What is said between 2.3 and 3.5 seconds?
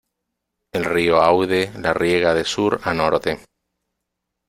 de sur a norte.